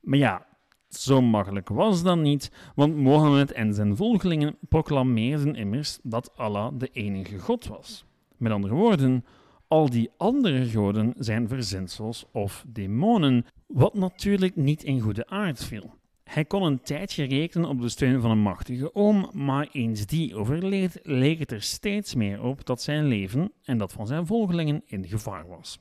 Maar 0.00 0.18
ja, 0.18 0.46
zo 0.88 1.22
makkelijk 1.22 1.68
was 1.68 2.02
dat 2.02 2.18
niet, 2.18 2.50
want 2.74 2.96
Mohammed 2.96 3.52
en 3.52 3.74
zijn 3.74 3.96
volgelingen 3.96 4.56
proclameerden 4.68 5.54
immers 5.54 5.98
dat 6.02 6.36
Allah 6.36 6.72
de 6.78 6.88
enige 6.92 7.38
God 7.38 7.66
was. 7.66 8.04
Met 8.36 8.52
andere 8.52 8.74
woorden, 8.74 9.24
al 9.68 9.90
die 9.90 10.10
andere 10.16 10.68
goden 10.68 11.14
zijn 11.18 11.48
verzinsels 11.48 12.24
of 12.32 12.64
demonen, 12.68 13.44
wat 13.66 13.94
natuurlijk 13.94 14.56
niet 14.56 14.82
in 14.82 15.00
goede 15.00 15.26
aard 15.26 15.64
viel. 15.64 15.96
Hij 16.24 16.44
kon 16.44 16.62
een 16.62 16.80
tijdje 16.80 17.24
rekenen 17.24 17.68
op 17.68 17.80
de 17.80 17.88
steun 17.88 18.20
van 18.20 18.30
een 18.30 18.38
machtige 18.38 18.94
oom, 18.94 19.30
maar 19.32 19.68
eens 19.72 20.06
die 20.06 20.36
overleed, 20.36 21.00
leek 21.02 21.38
het 21.38 21.52
er 21.52 21.62
steeds 21.62 22.14
meer 22.14 22.42
op 22.42 22.66
dat 22.66 22.82
zijn 22.82 23.06
leven 23.06 23.52
en 23.62 23.78
dat 23.78 23.92
van 23.92 24.06
zijn 24.06 24.26
volgelingen 24.26 24.82
in 24.86 25.06
gevaar 25.06 25.48
was. 25.48 25.78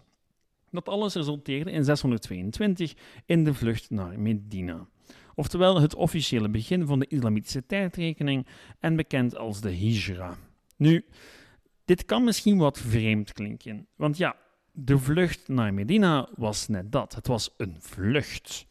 Dat 0.71 0.89
alles 0.89 1.13
resulteerde 1.13 1.71
in 1.71 1.83
622 1.83 2.93
in 3.25 3.43
de 3.43 3.53
vlucht 3.53 3.89
naar 3.89 4.19
Medina, 4.19 4.87
oftewel 5.37 5.81
het 5.81 5.95
officiële 5.95 6.49
begin 6.49 6.85
van 6.85 6.99
de 6.99 7.07
islamitische 7.07 7.65
tijdrekening 7.65 8.47
en 8.79 8.95
bekend 8.95 9.37
als 9.37 9.61
de 9.61 9.71
Hijra. 9.71 10.37
Nu, 10.77 11.05
dit 11.85 12.05
kan 12.05 12.23
misschien 12.23 12.57
wat 12.57 12.79
vreemd 12.79 13.33
klinken, 13.33 13.87
want 13.95 14.17
ja, 14.17 14.35
de 14.71 14.97
vlucht 14.97 15.47
naar 15.47 15.73
Medina 15.73 16.29
was 16.35 16.67
net 16.67 16.91
dat. 16.91 17.15
Het 17.15 17.27
was 17.27 17.53
een 17.57 17.75
vlucht. 17.79 18.65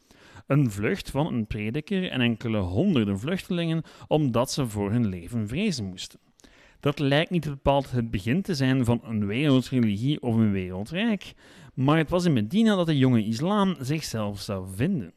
Een 0.46 0.70
vlucht 0.70 1.10
van 1.10 1.26
een 1.26 1.46
prediker 1.46 2.10
en 2.10 2.20
enkele 2.20 2.58
honderden 2.58 3.18
vluchtelingen 3.18 3.82
omdat 4.08 4.52
ze 4.52 4.68
voor 4.68 4.90
hun 4.90 5.06
leven 5.06 5.48
vrezen 5.48 5.84
moesten. 5.84 6.20
Dat 6.80 6.98
lijkt 6.98 7.30
niet 7.30 7.44
bepaald 7.44 7.90
het 7.90 8.10
begin 8.10 8.42
te 8.42 8.54
zijn 8.54 8.84
van 8.84 9.00
een 9.04 9.26
wereldreligie 9.26 10.22
of 10.22 10.34
een 10.34 10.52
wereldrijk, 10.52 11.34
maar 11.74 11.98
het 11.98 12.10
was 12.10 12.24
in 12.24 12.32
Medina 12.32 12.74
dat 12.74 12.86
de 12.86 12.98
jonge 12.98 13.24
islam 13.24 13.76
zichzelf 13.80 14.40
zou 14.40 14.66
vinden. 14.74 15.12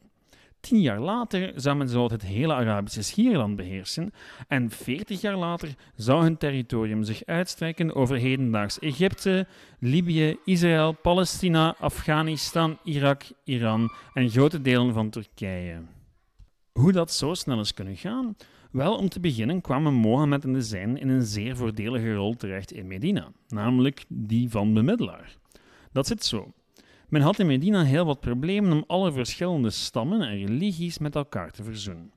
Tien 0.60 0.80
jaar 0.80 1.00
later 1.00 1.52
zou 1.56 1.76
men 1.76 1.88
zo 1.88 2.08
het 2.08 2.22
hele 2.22 2.54
Arabische 2.54 3.02
schierland 3.02 3.56
beheersen 3.56 4.12
en 4.48 4.70
veertig 4.70 5.20
jaar 5.20 5.36
later 5.36 5.74
zou 5.94 6.22
hun 6.22 6.36
territorium 6.36 7.02
zich 7.02 7.24
uitstrekken 7.24 7.94
over 7.94 8.16
hedendaags 8.16 8.78
Egypte, 8.78 9.46
Libië, 9.78 10.36
Israël, 10.44 10.92
Palestina, 10.92 11.74
Afghanistan, 11.78 12.78
Irak, 12.84 13.22
Iran 13.44 13.92
en 14.14 14.30
grote 14.30 14.62
delen 14.62 14.92
van 14.92 15.10
Turkije. 15.10 15.82
Hoe 16.72 16.92
dat 16.92 17.12
zo 17.12 17.34
snel 17.34 17.60
is 17.60 17.74
kunnen 17.74 17.96
gaan? 17.96 18.36
Wel, 18.70 18.96
om 18.96 19.08
te 19.08 19.20
beginnen 19.20 19.60
kwamen 19.60 19.94
Mohammed 19.94 20.44
en 20.44 20.52
de 20.52 20.62
zijn 20.62 20.98
in 20.98 21.08
een 21.08 21.24
zeer 21.24 21.56
voordelige 21.56 22.14
rol 22.14 22.36
terecht 22.36 22.72
in 22.72 22.86
Medina, 22.86 23.32
namelijk 23.48 24.04
die 24.08 24.50
van 24.50 24.74
bemiddelaar. 24.74 25.36
Dat 25.92 26.06
zit 26.06 26.24
zo. 26.24 26.52
Men 27.10 27.22
had 27.22 27.38
in 27.38 27.46
Medina 27.46 27.84
heel 27.84 28.04
wat 28.04 28.20
problemen 28.20 28.72
om 28.72 28.84
alle 28.86 29.12
verschillende 29.12 29.70
stammen 29.70 30.20
en 30.20 30.46
religies 30.46 30.98
met 30.98 31.14
elkaar 31.14 31.50
te 31.50 31.62
verzoenen. 31.62 32.12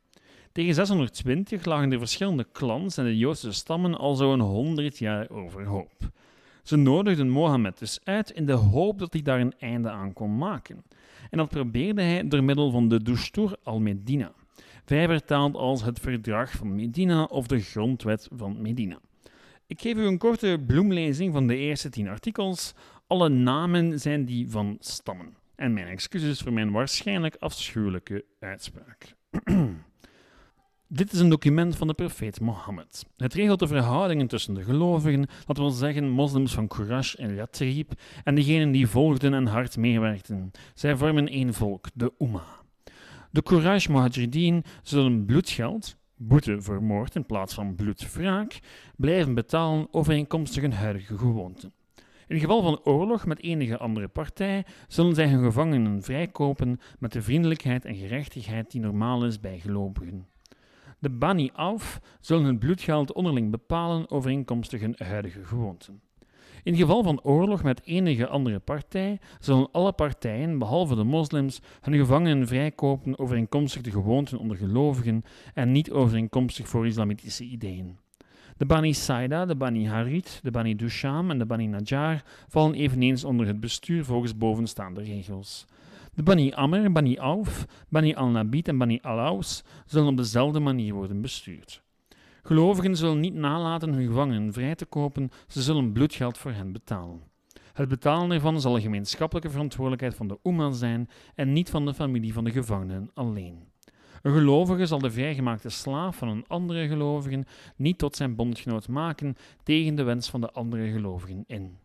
Tegen 0.51 0.73
620 0.73 1.65
lagen 1.65 1.89
de 1.89 1.97
verschillende 1.97 2.45
clans 2.51 2.97
en 2.97 3.03
de 3.03 3.17
Joodse 3.17 3.51
stammen 3.51 3.97
al 3.97 4.15
zo'n 4.15 4.39
100 4.39 4.97
jaar 4.97 5.29
overhoop. 5.29 5.91
Ze 6.63 6.75
nodigden 6.75 7.29
Mohammed 7.29 7.79
dus 7.79 7.99
uit 8.03 8.29
in 8.29 8.45
de 8.45 8.53
hoop 8.53 8.99
dat 8.99 9.13
hij 9.13 9.21
daar 9.21 9.39
een 9.39 9.53
einde 9.59 9.89
aan 9.89 10.13
kon 10.13 10.37
maken. 10.37 10.83
En 11.29 11.37
dat 11.37 11.49
probeerde 11.49 12.01
hij 12.01 12.27
door 12.27 12.43
middel 12.43 12.71
van 12.71 12.87
de 12.87 13.03
Dushtur 13.03 13.55
al-Medina, 13.63 14.31
vrij 14.85 15.07
vertaald 15.07 15.55
als 15.55 15.83
het 15.83 15.99
Verdrag 15.99 16.51
van 16.51 16.75
Medina 16.75 17.23
of 17.23 17.47
de 17.47 17.59
Grondwet 17.59 18.29
van 18.35 18.61
Medina. 18.61 18.99
Ik 19.67 19.81
geef 19.81 19.95
u 19.95 20.05
een 20.05 20.17
korte 20.17 20.63
bloemlezing 20.67 21.33
van 21.33 21.47
de 21.47 21.55
eerste 21.55 21.89
tien 21.89 22.07
artikels, 22.07 22.73
alle 23.13 23.29
namen 23.29 23.99
zijn 23.99 24.25
die 24.25 24.49
van 24.49 24.77
stammen. 24.79 25.35
En 25.55 25.73
mijn 25.73 25.87
excuses 25.87 26.39
voor 26.39 26.53
mijn 26.53 26.71
waarschijnlijk 26.71 27.35
afschuwelijke 27.39 28.25
uitspraak. 28.39 29.15
Dit 30.87 31.13
is 31.13 31.19
een 31.19 31.29
document 31.29 31.75
van 31.75 31.87
de 31.87 31.93
profeet 31.93 32.39
Mohammed. 32.39 33.05
Het 33.17 33.33
regelt 33.33 33.59
de 33.59 33.67
verhoudingen 33.67 34.27
tussen 34.27 34.53
de 34.53 34.63
gelovigen, 34.63 35.27
dat 35.45 35.57
wil 35.57 35.69
zeggen 35.69 36.09
moslims 36.09 36.53
van 36.53 36.67
Quraysh 36.67 37.13
en 37.13 37.35
Yatrib, 37.35 37.91
en 38.23 38.35
degenen 38.35 38.71
die 38.71 38.87
volgden 38.87 39.33
en 39.33 39.45
hard 39.45 39.77
meewerkten. 39.77 40.51
Zij 40.73 40.95
vormen 40.95 41.27
één 41.27 41.53
volk, 41.53 41.87
de 41.93 42.13
Ummah. 42.19 42.59
De 43.31 43.43
Quraysh 43.43 43.87
Muhajirin 43.87 44.63
zullen 44.83 45.25
bloedgeld, 45.25 45.97
boete 46.15 46.61
voor 46.61 46.83
moord 46.83 47.15
in 47.15 47.25
plaats 47.25 47.53
van 47.53 47.75
bloedwraak, 47.75 48.59
blijven 48.95 49.33
betalen 49.33 49.87
overeenkomstig 49.91 50.61
hun 50.61 50.73
huidige 50.73 51.17
gewoonten. 51.17 51.73
In 52.27 52.39
geval 52.39 52.61
van 52.61 52.81
oorlog 52.83 53.25
met 53.25 53.41
enige 53.41 53.77
andere 53.77 54.07
partij 54.07 54.65
zullen 54.87 55.15
zij 55.15 55.27
hun 55.27 55.43
gevangenen 55.43 56.03
vrijkopen 56.03 56.79
met 56.99 57.11
de 57.11 57.21
vriendelijkheid 57.21 57.85
en 57.85 57.95
gerechtigheid 57.95 58.71
die 58.71 58.81
normaal 58.81 59.25
is 59.25 59.39
bij 59.39 59.59
gelovigen. 59.59 60.27
De 60.99 61.09
Bani 61.09 61.49
Auf 61.53 61.99
zullen 62.19 62.45
hun 62.45 62.57
bloedgeld 62.57 63.13
onderling 63.13 63.51
bepalen 63.51 64.11
overeenkomstig 64.11 64.81
hun 64.81 64.95
huidige 64.97 65.43
gewoonten. 65.43 66.01
In 66.63 66.75
geval 66.75 67.03
van 67.03 67.23
oorlog 67.23 67.63
met 67.63 67.81
enige 67.83 68.27
andere 68.27 68.59
partij 68.59 69.19
zullen 69.39 69.71
alle 69.71 69.91
partijen, 69.91 70.57
behalve 70.59 70.95
de 70.95 71.03
moslims, 71.03 71.61
hun 71.81 71.93
gevangenen 71.93 72.47
vrijkopen 72.47 73.19
overeenkomstig 73.19 73.81
de 73.81 73.91
gewoonten 73.91 74.37
onder 74.37 74.57
gelovigen 74.57 75.23
en 75.53 75.71
niet 75.71 75.91
overeenkomstig 75.91 76.67
voor 76.67 76.87
islamitische 76.87 77.43
ideeën. 77.43 77.97
De 78.57 78.65
Bani 78.65 78.93
Saida, 78.93 79.45
de 79.45 79.55
Bani 79.55 79.87
Harit, 79.87 80.39
de 80.43 80.51
Bani 80.51 80.75
Dusham 80.75 81.31
en 81.31 81.39
de 81.39 81.45
Bani 81.45 81.67
Najjar 81.67 82.23
vallen 82.47 82.73
eveneens 82.73 83.23
onder 83.23 83.47
het 83.47 83.59
bestuur 83.59 84.05
volgens 84.05 84.37
bovenstaande 84.37 85.01
regels. 85.01 85.65
De 86.13 86.23
Bani 86.23 86.51
Amr, 86.51 86.91
Bani 86.91 87.17
Auf, 87.17 87.65
Bani 87.89 88.15
al-Nabit 88.15 88.67
en 88.67 88.77
Bani 88.77 88.99
al-Aus 89.01 89.63
zullen 89.85 90.07
op 90.07 90.17
dezelfde 90.17 90.59
manier 90.59 90.93
worden 90.93 91.21
bestuurd. 91.21 91.81
Gelovigen 92.43 92.95
zullen 92.95 93.19
niet 93.19 93.33
nalaten 93.33 93.93
hun 93.93 94.07
gevangenen 94.07 94.53
vrij 94.53 94.75
te 94.75 94.85
kopen, 94.85 95.29
ze 95.47 95.61
zullen 95.61 95.91
bloedgeld 95.91 96.37
voor 96.37 96.51
hen 96.51 96.71
betalen. 96.71 97.21
Het 97.73 97.89
betalen 97.89 98.31
ervan 98.31 98.61
zal 98.61 98.75
een 98.75 98.81
gemeenschappelijke 98.81 99.49
verantwoordelijkheid 99.49 100.15
van 100.15 100.27
de 100.27 100.39
Oema 100.43 100.71
zijn 100.71 101.09
en 101.35 101.53
niet 101.53 101.69
van 101.69 101.85
de 101.85 101.93
familie 101.93 102.33
van 102.33 102.43
de 102.43 102.51
gevangenen 102.51 103.09
alleen. 103.13 103.72
Een 104.23 104.33
gelovige 104.33 104.85
zal 104.85 104.99
de 104.99 105.11
vrijgemaakte 105.11 105.69
slaaf 105.69 106.17
van 106.17 106.27
een 106.27 106.47
andere 106.47 106.87
gelovige 106.87 107.45
niet 107.75 107.97
tot 107.97 108.15
zijn 108.15 108.35
bondgenoot 108.35 108.87
maken 108.87 109.35
tegen 109.63 109.95
de 109.95 110.03
wens 110.03 110.29
van 110.29 110.41
de 110.41 110.51
andere 110.51 110.91
gelovigen 110.91 111.43
in. 111.47 111.77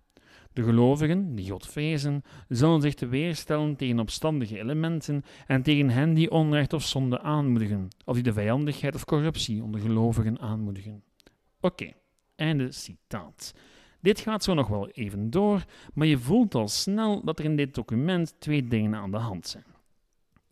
De 0.53 0.63
gelovigen, 0.63 1.35
die 1.35 1.51
God 1.51 1.67
vrezen, 1.67 2.23
zullen 2.49 2.81
zich 2.81 2.95
te 2.95 3.07
weerstellen 3.07 3.77
tegen 3.77 3.99
opstandige 3.99 4.59
elementen 4.59 5.23
en 5.47 5.63
tegen 5.63 5.91
hen 5.91 6.15
die 6.15 6.31
onrecht 6.31 6.73
of 6.73 6.83
zonde 6.83 7.21
aanmoedigen, 7.21 7.89
of 8.05 8.15
die 8.15 8.23
de 8.23 8.33
vijandigheid 8.33 8.95
of 8.95 9.05
corruptie 9.05 9.63
onder 9.63 9.81
gelovigen 9.81 10.39
aanmoedigen. 10.39 11.03
Oké, 11.61 11.93
einde 12.37 12.73
citaat. 12.73 13.55
Dit 14.01 14.21
gaat 14.21 14.45
zo 14.45 14.55
nog 14.55 14.69
wel 14.69 14.89
even 14.89 15.31
door, 15.31 15.65
maar 15.95 16.07
je 16.07 16.19
voelt 16.19 16.55
al 16.55 16.69
snel 16.69 17.25
dat 17.25 17.39
er 17.39 17.45
in 17.45 17.57
dit 17.57 17.75
document 17.75 18.35
twee 18.39 18.69
dingen 18.69 18.95
aan 18.95 19.11
de 19.11 19.17
hand 19.17 19.47
zijn. 19.47 19.77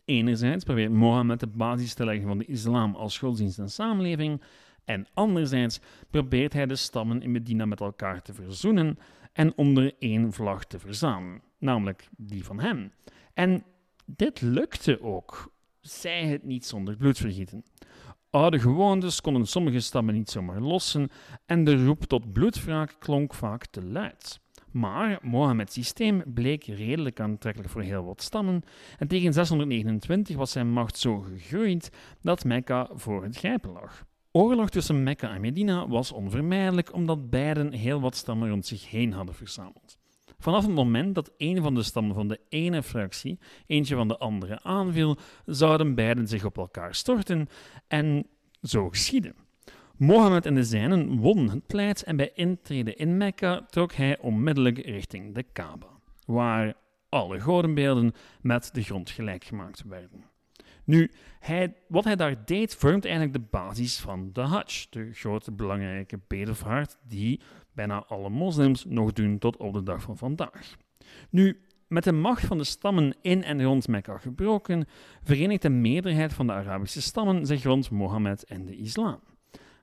Enerzijds 0.07 0.63
probeert 0.63 0.91
Mohammed 0.91 1.39
de 1.39 1.47
basis 1.47 1.93
te 1.93 2.05
leggen 2.05 2.27
van 2.27 2.37
de 2.37 2.45
islam 2.45 2.95
als 2.95 3.17
godsdienst 3.17 3.59
en 3.59 3.69
samenleving, 3.69 4.41
en 4.85 5.07
anderzijds 5.13 5.79
probeert 6.09 6.53
hij 6.53 6.65
de 6.65 6.75
stammen 6.75 7.21
in 7.21 7.31
Medina 7.31 7.65
met 7.65 7.79
elkaar 7.79 8.21
te 8.21 8.33
verzoenen 8.33 8.97
en 9.33 9.57
onder 9.57 9.93
één 9.99 10.33
vlag 10.33 10.65
te 10.65 10.79
verzamelen, 10.79 11.41
namelijk 11.59 12.09
die 12.17 12.43
van 12.43 12.59
hem. 12.59 12.91
En 13.33 13.63
dit 14.05 14.41
lukte 14.41 15.01
ook, 15.01 15.51
zij 15.81 16.25
het 16.25 16.43
niet 16.43 16.65
zonder 16.65 16.97
bloedvergieten. 16.97 17.63
Oude 18.29 18.59
gewoontes 18.59 19.21
konden 19.21 19.47
sommige 19.47 19.79
stammen 19.79 20.13
niet 20.13 20.29
zomaar 20.29 20.61
lossen 20.61 21.09
en 21.45 21.63
de 21.63 21.85
roep 21.85 22.03
tot 22.03 22.33
bloedwraak 22.33 22.95
klonk 22.99 23.33
vaak 23.33 23.65
te 23.65 23.83
luid. 23.83 24.39
Maar 24.71 25.19
Mohammeds 25.21 25.73
systeem 25.73 26.23
bleek 26.25 26.65
redelijk 26.65 27.19
aantrekkelijk 27.19 27.71
voor 27.71 27.81
heel 27.81 28.03
wat 28.03 28.21
stammen 28.21 28.63
en 28.97 29.07
tegen 29.07 29.33
629 29.33 30.35
was 30.35 30.51
zijn 30.51 30.71
macht 30.71 30.97
zo 30.97 31.19
gegroeid 31.19 31.91
dat 32.21 32.43
Mekka 32.43 32.89
voor 32.93 33.23
het 33.23 33.37
grijpen 33.37 33.71
lag. 33.71 34.05
Oorlog 34.31 34.69
tussen 34.69 35.03
Mekka 35.03 35.33
en 35.33 35.41
Medina 35.41 35.87
was 35.87 36.11
onvermijdelijk 36.11 36.93
omdat 36.93 37.29
beiden 37.29 37.73
heel 37.73 38.01
wat 38.01 38.15
stammen 38.15 38.49
rond 38.49 38.65
zich 38.65 38.89
heen 38.89 39.13
hadden 39.13 39.35
verzameld. 39.35 39.97
Vanaf 40.39 40.65
het 40.65 40.75
moment 40.75 41.15
dat 41.15 41.31
een 41.37 41.61
van 41.61 41.75
de 41.75 41.83
stammen 41.83 42.15
van 42.15 42.27
de 42.27 42.39
ene 42.49 42.83
fractie 42.83 43.39
eentje 43.67 43.95
van 43.95 44.07
de 44.07 44.17
andere 44.17 44.63
aanviel, 44.63 45.17
zouden 45.45 45.95
beiden 45.95 46.27
zich 46.27 46.45
op 46.45 46.57
elkaar 46.57 46.95
storten 46.95 47.47
en 47.87 48.27
zo 48.61 48.89
geschiedde. 48.89 49.33
Mohammed 49.97 50.45
en 50.45 50.55
de 50.55 50.63
zijnen 50.63 51.17
wonnen 51.17 51.49
het 51.49 51.67
pleit 51.67 52.03
en 52.03 52.15
bij 52.15 52.31
intrede 52.33 52.93
in 52.93 53.17
Mekka 53.17 53.65
trok 53.69 53.93
hij 53.93 54.19
onmiddellijk 54.19 54.77
richting 54.77 55.35
de 55.35 55.43
Kaaba, 55.43 55.87
waar 56.25 56.73
alle 57.09 57.39
godenbeelden 57.39 58.13
met 58.41 58.69
de 58.73 58.83
grond 58.83 59.09
gelijk 59.09 59.43
gemaakt 59.43 59.83
werden. 59.83 60.25
Nu, 60.83 61.11
wat 61.87 62.03
hij 62.03 62.15
daar 62.15 62.45
deed 62.45 62.75
vormt 62.75 63.05
eigenlijk 63.05 63.33
de 63.33 63.47
basis 63.51 63.99
van 63.99 64.29
de 64.33 64.41
Hajj, 64.41 64.85
de 64.89 65.13
grote 65.13 65.51
belangrijke 65.51 66.19
bedevaart 66.27 66.97
die 67.07 67.41
bijna 67.73 68.03
alle 68.07 68.29
moslims 68.29 68.85
nog 68.85 69.13
doen 69.13 69.37
tot 69.37 69.57
op 69.57 69.73
de 69.73 69.83
dag 69.83 70.01
van 70.01 70.17
vandaag. 70.17 70.75
Nu, 71.29 71.61
met 71.87 72.03
de 72.03 72.11
macht 72.11 72.45
van 72.45 72.57
de 72.57 72.63
stammen 72.63 73.15
in 73.21 73.43
en 73.43 73.63
rond 73.63 73.87
Mekka 73.87 74.17
gebroken, 74.17 74.85
verenigt 75.23 75.61
de 75.61 75.69
meerderheid 75.69 76.33
van 76.33 76.47
de 76.47 76.53
Arabische 76.53 77.01
stammen 77.01 77.45
zich 77.45 77.63
rond 77.63 77.89
Mohammed 77.89 78.43
en 78.43 78.65
de 78.65 78.75
islam. 78.75 79.19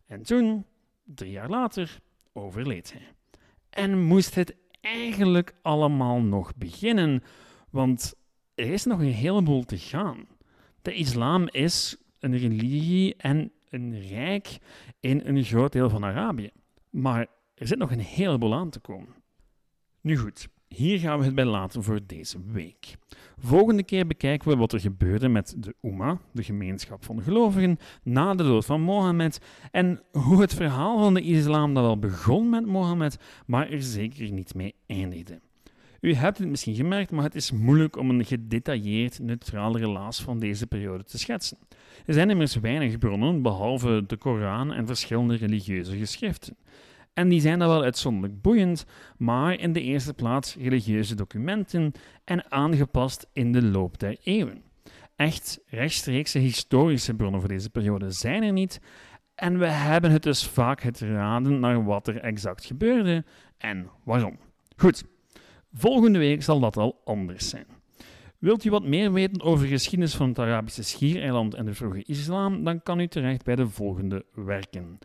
En 0.07 0.23
toen, 0.23 0.67
drie 1.05 1.31
jaar 1.31 1.49
later, 1.49 2.01
overleed 2.33 2.93
hij. 2.93 3.09
En 3.71 4.03
moest 4.03 4.35
het 4.35 4.57
eigenlijk 4.81 5.55
allemaal 5.63 6.21
nog 6.21 6.57
beginnen, 6.57 7.23
want 7.71 8.15
er 8.55 8.73
is 8.73 8.85
nog 8.85 9.01
een 9.01 9.13
heleboel 9.13 9.65
te 9.65 9.79
gaan. 9.79 10.27
De 10.83 10.95
islam 10.95 11.49
is 11.49 11.97
een 12.19 12.37
religie 12.37 13.17
en 13.17 13.53
een 13.69 14.01
rijk 14.01 14.59
in 15.01 15.21
een 15.25 15.45
groot 15.45 15.73
deel 15.73 15.91
van 15.91 16.05
Arabië. 16.05 16.51
Maar 16.91 17.27
er 17.55 17.67
zit 17.67 17.79
nog 17.79 17.91
een 17.91 18.01
heleboel 18.01 18.55
aan 18.55 18.71
te 18.71 18.81
komen. 18.81 19.15
Nu 20.01 20.17
goed, 20.17 20.49
hier 20.75 20.99
gaan 20.99 21.19
we 21.19 21.25
het 21.25 21.35
bij 21.35 21.45
laten 21.45 21.83
voor 21.83 22.01
deze 22.07 22.39
week. 22.53 22.97
Volgende 23.39 23.83
keer 23.83 24.07
bekijken 24.07 24.49
we 24.49 24.57
wat 24.57 24.73
er 24.73 24.81
gebeurde 24.81 25.29
met 25.29 25.55
de 25.59 25.75
Ummah, 25.83 26.19
de 26.33 26.43
gemeenschap 26.43 27.05
van 27.05 27.23
gelovigen, 27.23 27.79
na 28.03 28.35
de 28.35 28.43
dood 28.43 28.65
van 28.65 28.81
Mohammed 28.81 29.41
en 29.71 30.03
hoe 30.13 30.41
het 30.41 30.55
verhaal 30.55 30.99
van 30.99 31.15
de 31.15 31.23
islam 31.23 31.75
dat 31.75 31.85
wel 31.85 31.99
begon 31.99 32.49
met 32.49 32.67
Mohammed, 32.67 33.19
maar 33.47 33.71
er 33.71 33.83
zeker 33.83 34.33
niet 34.33 34.55
mee 34.55 34.75
eindigde. 34.87 35.41
U 36.01 36.15
hebt 36.15 36.39
het 36.39 36.49
misschien 36.49 36.75
gemerkt, 36.75 37.11
maar 37.11 37.25
het 37.25 37.35
is 37.35 37.51
moeilijk 37.51 37.97
om 37.97 38.11
een 38.11 38.25
gedetailleerd, 38.25 39.19
neutraal 39.19 39.77
relaas 39.79 40.23
van 40.23 40.39
deze 40.39 40.67
periode 40.67 41.05
te 41.05 41.19
schetsen. 41.19 41.59
Er 42.07 42.15
zijn 42.15 42.31
immers 42.31 42.55
weinig 42.55 42.99
bronnen, 42.99 43.43
behalve 43.43 44.05
de 44.07 44.17
Koran 44.17 44.73
en 44.73 44.87
verschillende 44.87 45.37
religieuze 45.37 45.97
geschriften. 45.97 46.57
En 47.15 47.29
die 47.29 47.41
zijn 47.41 47.59
dan 47.59 47.69
wel 47.69 47.83
uitzonderlijk 47.83 48.43
boeiend, 48.43 48.87
maar 49.17 49.59
in 49.59 49.73
de 49.73 49.81
eerste 49.81 50.15
plaats 50.15 50.57
religieuze 50.57 51.15
documenten 51.15 51.93
en 52.25 52.51
aangepast 52.53 53.27
in 53.33 53.53
de 53.53 53.63
loop 53.63 53.99
der 53.99 54.17
eeuwen. 54.23 54.63
Echt 55.17 55.61
rechtstreekse 55.67 56.39
historische 56.39 57.15
bronnen 57.15 57.41
voor 57.41 57.49
deze 57.49 57.71
periode 57.71 58.11
zijn 58.11 58.43
er 58.43 58.53
niet, 58.53 58.81
en 59.35 59.59
we 59.59 59.67
hebben 59.67 60.11
het 60.11 60.23
dus 60.23 60.47
vaak 60.47 60.83
het 60.83 61.01
raden 61.01 61.61
naar 61.61 61.85
wat 61.85 62.09
er 62.09 62.21
exact 62.21 62.65
gebeurde 62.65 63.25
en 63.59 63.89
waarom. 64.05 64.39
Goed, 64.77 65.05
volgende 65.73 66.19
week 66.19 66.43
zal 66.43 66.61
dat 66.61 66.77
al 66.77 67.01
anders 67.05 67.49
zijn. 67.49 67.67
Wilt 68.39 68.65
u 68.65 68.71
wat 68.71 68.85
meer 68.85 69.13
weten 69.13 69.43
over 69.43 69.65
de 69.65 69.71
geschiedenis 69.71 70.15
van 70.15 70.29
het 70.29 70.39
Arabische 70.39 70.83
schiereiland 70.83 71.55
en 71.55 71.65
de 71.65 71.75
vroege 71.75 72.03
islam, 72.03 72.65
dan 72.65 72.83
kan 72.83 73.01
u 73.01 73.09
terecht 73.09 73.45
bij 73.45 73.57
de 73.57 73.69
volgende 73.69 74.25
werken. 74.35 74.99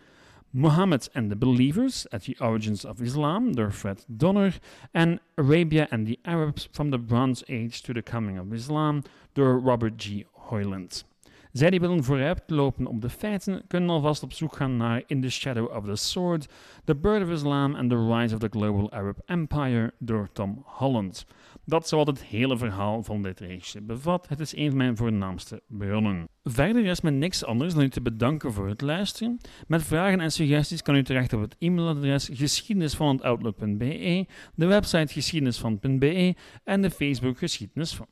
Muhammad 0.53 1.07
and 1.13 1.29
the 1.29 1.35
Believers 1.35 2.07
at 2.11 2.23
the 2.23 2.35
Origins 2.41 2.83
of 2.83 3.01
Islam 3.01 3.53
door 3.53 3.69
Fred 3.69 4.03
Donner 4.17 4.53
and 4.95 5.19
Arabia 5.37 5.87
and 5.91 6.07
the 6.07 6.17
Arabs 6.25 6.67
from 6.73 6.89
the 6.89 6.97
Bronze 6.97 7.43
Age 7.49 7.83
to 7.83 7.93
the 7.93 8.01
Coming 8.01 8.37
of 8.39 8.51
Islam 8.51 9.03
door 9.35 9.59
Robert 9.59 9.97
G. 9.97 10.25
Hoyland. 10.33 11.03
Zij 11.51 11.69
die 11.69 11.79
willen 11.79 12.03
vooruitlopen 12.03 12.87
op 12.87 13.01
de 13.01 13.09
feiten 13.09 13.63
kunnen 13.67 13.89
alvast 13.89 14.23
op 14.23 14.33
zoek 14.33 14.55
gaan 14.55 14.77
naar 14.77 15.03
In 15.07 15.21
the 15.21 15.29
Shadow 15.29 15.75
of 15.75 15.85
the 15.85 15.95
Sword, 15.95 16.47
The 16.85 16.95
Bird 16.95 17.23
of 17.23 17.29
Islam 17.29 17.75
and 17.75 17.89
the 17.89 18.15
Rise 18.15 18.33
of 18.33 18.39
the 18.39 18.47
Global 18.49 18.91
Arab 18.91 19.17
Empire 19.25 19.93
door 19.99 20.29
Tom 20.33 20.63
Holland. 20.65 21.25
Dat 21.65 21.83
is 21.83 21.91
wat 21.91 22.07
het 22.07 22.23
hele 22.23 22.57
verhaal 22.57 23.03
van 23.03 23.21
dit 23.21 23.39
reeksje 23.39 23.81
bevat. 23.81 24.27
Het 24.27 24.39
is 24.39 24.55
een 24.55 24.67
van 24.67 24.77
mijn 24.77 24.97
voornaamste 24.97 25.61
bronnen. 25.67 26.27
Verder 26.43 26.85
is 26.85 27.01
me 27.01 27.09
niks 27.09 27.45
anders 27.45 27.73
dan 27.73 27.83
u 27.83 27.89
te 27.89 28.01
bedanken 28.01 28.53
voor 28.53 28.67
het 28.67 28.81
luisteren. 28.81 29.39
Met 29.67 29.83
vragen 29.83 30.19
en 30.19 30.31
suggesties 30.31 30.81
kan 30.81 30.95
u 30.95 31.03
terecht 31.03 31.33
op 31.33 31.41
het 31.41 31.55
e-mailadres 31.59 32.29
geschiedenisvanoutlook.be, 32.33 34.27
de 34.55 34.65
website 34.65 35.13
geschiedenisvan.be 35.13 36.35
en 36.63 36.81
de 36.81 36.89
Facebook 36.89 37.37
geschiedenis 37.37 37.93
van. 37.93 38.07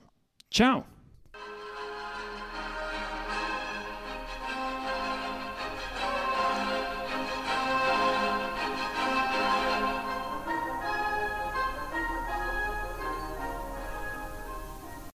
Ciao! 0.50 0.97